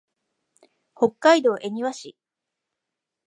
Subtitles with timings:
[0.95, 2.17] 北海道恵庭市